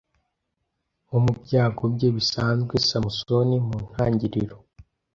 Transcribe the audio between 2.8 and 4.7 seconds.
Samson muntangiriro